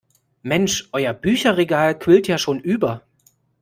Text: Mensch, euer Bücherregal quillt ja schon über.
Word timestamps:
Mensch, 0.41 0.89
euer 0.93 1.13
Bücherregal 1.13 1.95
quillt 1.99 2.27
ja 2.27 2.39
schon 2.39 2.59
über. 2.59 3.03